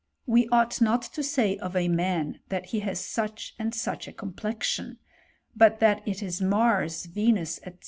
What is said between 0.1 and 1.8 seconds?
We ought not to say of